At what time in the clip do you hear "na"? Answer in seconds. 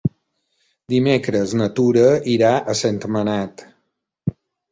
1.59-1.67